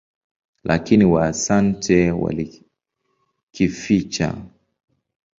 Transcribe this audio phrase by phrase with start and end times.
[0.63, 4.35] Lakini Waasante walikificha.